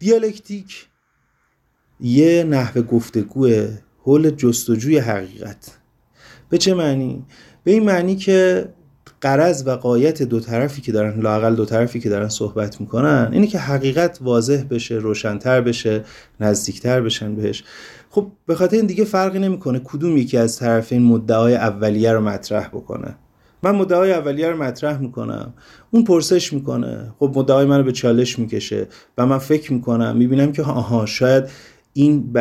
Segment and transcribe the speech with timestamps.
[0.00, 0.86] دیالکتیک
[2.00, 5.78] یه نحوه گفتگوه حول جستجوی حقیقت.
[6.48, 7.24] به چه معنی؟
[7.64, 8.68] به این معنی که
[9.20, 13.46] قرض و قایت دو طرفی که دارن لاقل دو طرفی که دارن صحبت می‌کنن اینه
[13.46, 16.04] که حقیقت واضح بشه روشنتر بشه
[16.40, 17.64] نزدیکتر بشن بهش.
[18.10, 22.68] خب به خاطر این دیگه فرقی نمی‌کنه کدوم یکی از طرفین مدعای اولیه رو مطرح
[22.68, 23.16] بکنه.
[23.62, 25.54] من مدعای اولیه رو مطرح می‌کنم.
[25.90, 27.12] اون پرسش می‌کنه.
[27.18, 28.86] خب مدعای منو به چالش می‌کشه
[29.18, 31.44] و من فکر می‌کنم می‌بینم که آها شاید
[31.92, 32.36] این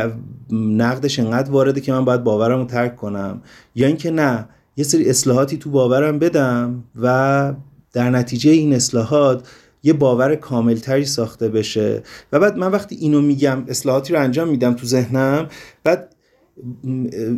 [0.51, 3.41] نقدش انقدر وارده که من باید باورم رو ترک کنم.
[3.75, 4.45] یا اینکه نه
[4.77, 7.53] یه سری اصلاحاتی تو باورم بدم و
[7.93, 9.47] در نتیجه این اصلاحات
[9.83, 12.03] یه باور کاملتری ساخته بشه.
[12.31, 15.47] و بعد من وقتی اینو میگم اصلاحاتی رو انجام میدم تو ذهنم
[15.83, 16.15] بعد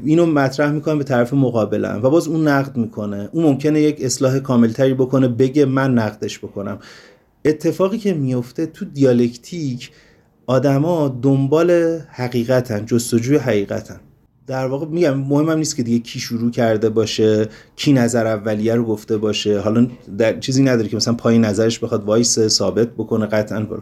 [0.03, 3.29] اینو مطرح می‌کنم به طرف مقابلم و باز اون نقد می‌کنه.
[3.31, 6.79] اون ممکنه یک اصلاح کاملتری بکنه بگه من نقدش بکنم.
[7.45, 9.91] اتفاقی که میفته تو دیالکتیک
[10.47, 13.99] آدما دنبال حقیقتن جستجوی حقیقتن.
[14.47, 18.85] در واقع میگم مهمم نیست که دیگه کی شروع کرده باشه کی نظر اولیه رو
[18.85, 19.59] گفته باشه.
[19.59, 23.81] حالا در چیزی نداره که مثلا پای نظرش بخواد وایسه ثابت بکنه قطعا کنه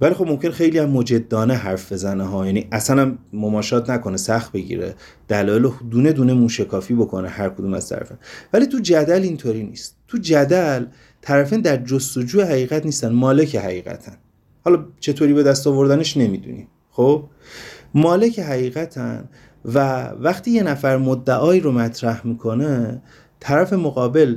[0.00, 2.46] ولی خب ممکن خیلی هم مجدانه حرف بزنه ها.
[2.46, 4.94] یعنی اصلا هم مماشات نکنه سخت بگیره.
[5.28, 8.16] دلایل دونه دونه موشکافی بکنه هر کدوم از طرفین.
[8.52, 9.96] ولی تو جدل اینطوری نیست.
[10.08, 10.84] تو جدل
[11.20, 14.16] طرفین در جستجوی حقیقت نیستن مالک حقیقتن.
[14.64, 17.24] حالا چطوری به دست آوردنش نمی‌دونیم خب؟
[17.94, 19.28] مالک حقیقتن
[19.64, 23.02] و وقتی یه نفر مدعایی رو مطرح می‌کنه
[23.40, 24.36] طرف مقابل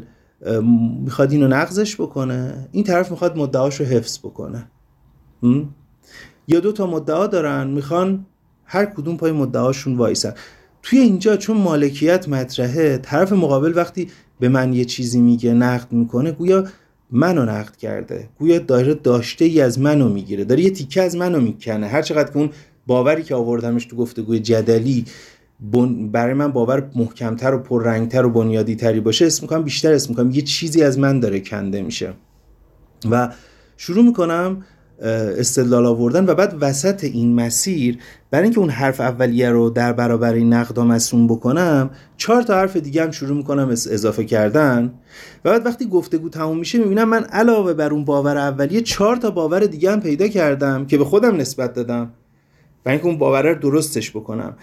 [1.04, 4.72] می‌خواد اینو نقضش بکنه این طرف می‌خواد مدعاش رو حفظ بکنه.
[6.48, 8.26] یا دو تا مدعا دارن می‌خوان
[8.66, 10.34] هر کدوم پای مدعاشون وایسن.
[10.84, 14.10] توی اینجا چون مالکیت مطرحه طرف مقابل وقتی
[14.40, 16.68] به من یه چیزی میگه نقد می‌کنه گویا
[17.12, 18.30] منو نقد کرده.
[18.40, 20.44] گویا داره داشته ای از منو می‌گیره.
[20.46, 21.88] داره یه تیکه از منو می‌کنه.
[21.88, 22.50] هر چقدر که اون
[22.88, 25.06] باوری که آوردمش تو گفتگوی جدلی
[26.12, 30.32] برای من باور محکمتر و پررنگتر و بنیادی تری باشه اسم می‌کنم بیشتر اسم می‌کنم.
[30.32, 32.14] یه چیزی از من داره کنده میشه.
[33.12, 33.34] و
[33.78, 34.66] شروع می‌کنم
[35.02, 37.98] استدلال آوردن و بعد وسط این مسیر
[38.32, 42.78] برای اینکه اون حرف اولیه رو در برابر این نقد مسئول بکنم چهار تا حرف
[42.78, 44.94] دیگه هم شروع می‌کنم اضافه کردن.
[45.46, 49.32] و بعد وقتی گفتگو تموم میشه می‌بینم من علاوه بر اون باور اولیه چهار تا
[49.32, 52.14] باور دیگه هم پیدا کردم که به خودم نسبت دادم.
[52.84, 54.56] برای اینکه اون باور رو درستش بکنم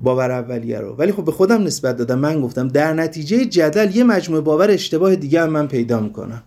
[0.00, 0.94] باور اولیه رو.
[0.94, 2.18] ولی خب به خودم نسبت دادم.
[2.18, 6.42] من گفتم در نتیجه جدل یه مجموعه باور اشتباه دیگه هم من پیدا می‌کنم.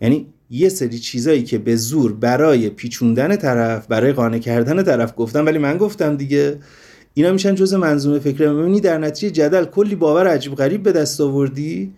[0.00, 5.46] یعنی یه سری چیزایی که به زور برای پیچوندن طرف برای قانع کردن طرف گفتم
[5.46, 6.58] ولی من گفتم دیگه.
[7.14, 11.20] اینا میشن جز منظومه فکر می‌بینی در نتیجه جدل کلی باور عجیب غریب به دست
[11.20, 11.92] آوردی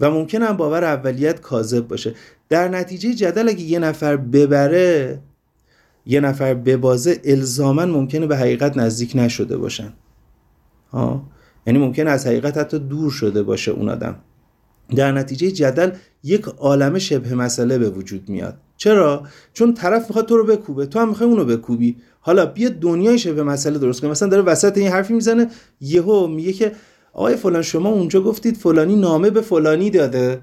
[0.00, 2.14] و ممکن هم باور اولیت کاذب باشه.
[2.48, 5.20] در نتیجه جدل اگه یه نفر ببره
[6.06, 9.92] یه نفر ببازه الزاما ممکنه به حقیقت نزدیک نشده باشن.
[10.92, 11.22] ها؟
[11.66, 14.16] یعنی ممکن از حقیقت حتی دور شده باشه اون آدم.
[14.96, 15.90] در نتیجه جدل
[16.24, 18.56] یک عالم شبه مسئله به وجود میاد.
[18.76, 21.96] چرا؟ چون طرف می‌خواد تو رو بکوبه تو هم می‌خوای اونو بکوبی.
[22.20, 26.52] حالا بیا دنیای شبه مسئله درست کنی مثلا داره وسط این حرفی می‌زنه یهو میگه
[26.52, 26.72] که
[27.12, 30.42] آقای فلان شما اونجا گفتید فلانی نامه به فلانی داده.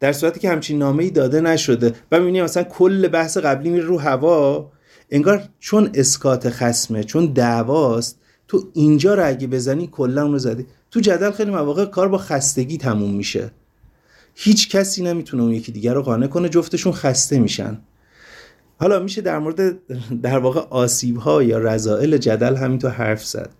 [0.00, 1.94] در صورتی که همچین نامه ای داده نشده.
[2.12, 4.72] و می‌بینی مثلا کل بحث قبلی میره رو هوا.
[5.10, 10.66] انگار چون اسکات خسمه چون دعواست تو اینجا رو بزنی کلا اون رو زدی.
[10.90, 13.50] تو جدل خیلی مواقع کار با خستگی تموم میشه.
[14.40, 17.78] هیچ کسی نمی‌تونه اون یکی دیگر رو قانع کنه جفتشون خسته میشن.
[18.80, 19.78] حالا میشه در مورد
[20.22, 23.50] در واقع آسیب ها یا رضائل جدل همینطور حرف زد.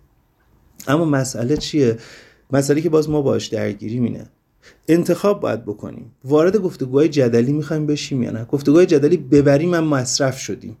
[0.87, 1.97] اما مسئله چیه؟
[2.51, 4.29] مسئله که باز ما باش درگیری مینه
[4.87, 6.11] انتخاب باید بکنیم.
[6.23, 10.77] وارد گفتگوهای جدلی می‌خوایم بشیم یا نه؟ گفتگوهای جدلی ببریم هم مصرف شدیم.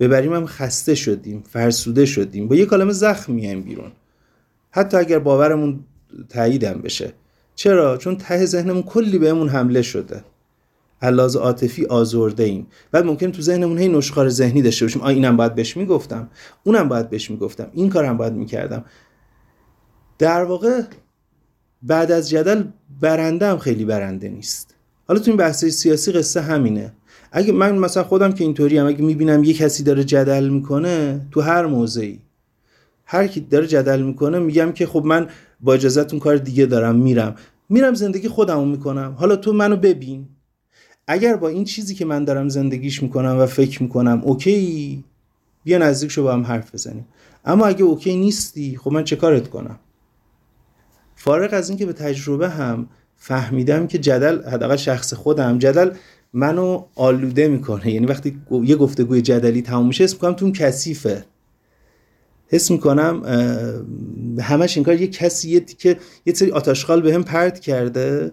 [0.00, 2.48] ببریم هم خسته شدیم فرسوده شدیم.
[2.48, 3.92] با یه کلمه زخم میایم بیرون.
[4.70, 5.84] حتی اگر باورمون
[6.28, 7.12] تاییدم بشه.
[7.54, 10.24] چرا؟ چون ته ذهنمون کلی بهمون حمله شده.
[11.02, 15.02] علاز عاطفی آزرده ایم بعد ممکن تو ذهنمون هی نشخار ذهنی داشته باشیم.
[15.02, 16.28] آ اینم باید بهش می‌گفتم.
[16.64, 17.68] اونم باید بهش می‌گفتم.
[17.72, 18.84] این کارم باید می‌کردم.
[20.18, 20.82] در واقع
[21.82, 22.62] بعد از جدل
[23.00, 24.74] برنده هم خیلی برنده نیست.
[25.08, 26.92] حالا تو این بحث سیاسی قصه همینه.
[27.32, 31.40] اگه من مثلا خودم که اینطوری هم اگه می‌بینم یه کسی داره جدل می‌کنه تو
[31.40, 32.20] هر موضعی.
[33.04, 35.28] هر کی داره جدل می‌کنه میگم که خب من
[35.60, 37.34] با اجازهتون کار دیگه دارم میرم.
[37.72, 39.14] میرم زندگی خودمو می‌کنم.
[39.18, 40.28] حالا تو منو ببین.
[41.06, 45.04] اگر با این چیزی که من دارم زندگیش می‌کنم و فکر می‌کنم OK
[45.64, 47.06] بیا نزدیک شو با هم حرف بزنیم.
[47.44, 49.78] اما اگه OK نیستی خب من چه کارت کنم؟
[51.16, 55.90] فارغ از اینکه به تجربه هم فهمیدم که جدل حداقل شخص خودم جدل
[56.32, 57.90] منو آلوده می‌کنه.
[57.90, 61.24] یعنی وقتی یه گفتگوی جدلی تموم میشه اسم می‌کنم تو کثیفه.
[62.48, 63.22] حس می‌کنم
[64.40, 65.96] همش این کار یه کسی که
[66.26, 68.32] یه سری آتاشخال به هم پرد کرده.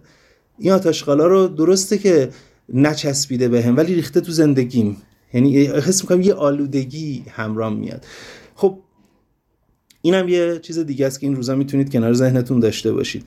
[0.60, 2.30] این آتاشخالا رو درسته که
[2.74, 4.98] نچسبیده به هم ولی ریخته تو زندگیم.
[5.34, 8.06] یعنی حس می‌کنم یه آلودگی همراه میاد.
[8.56, 8.80] خب
[10.01, 13.25] اینم یه چیز دیگه است که این روزا می‌تونید کنار ذهنتون داشته باشید.